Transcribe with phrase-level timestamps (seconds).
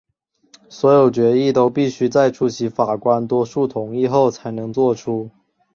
[0.67, 5.29] 所有决议都必须在出席法官多数同意后才能做出。